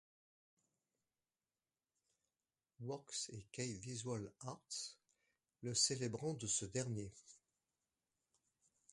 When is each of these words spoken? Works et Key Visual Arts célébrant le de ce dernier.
Works 2.79 3.29
et 3.29 3.45
Key 3.51 3.77
Visual 3.77 4.31
Arts 4.47 4.97
célébrant 5.75 6.31
le 6.33 6.37
de 6.39 6.47
ce 6.47 6.65
dernier. 6.65 7.13